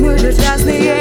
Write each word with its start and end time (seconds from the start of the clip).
мы 0.00 0.18
же 0.18 0.32
разные. 0.48 0.99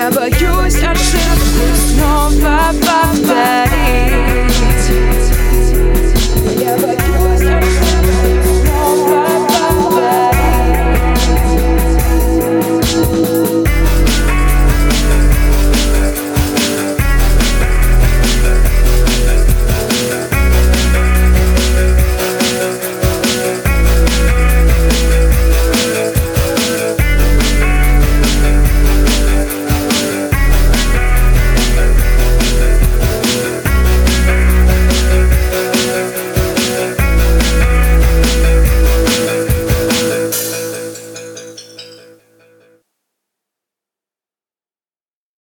But 0.00 0.40
you 0.40 0.48
ever 0.48 0.64
use 0.64 0.80
yourself. 0.80 1.96
No, 1.98 2.30
papa, 2.40 3.69